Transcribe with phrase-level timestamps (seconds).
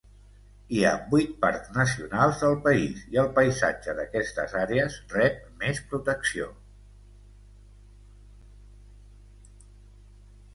[0.75, 6.49] Hi ha vuit parcs nacionals al país, i el paisatge d'aquestes àrees rep més protecció.